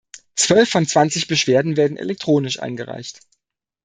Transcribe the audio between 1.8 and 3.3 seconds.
elektronisch eingereicht.